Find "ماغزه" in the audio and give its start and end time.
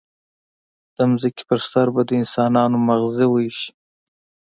2.87-3.25